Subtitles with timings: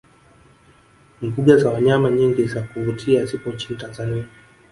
[1.21, 4.25] mbuga za wanyama nyingi za kuvutia zipo nchini tanzania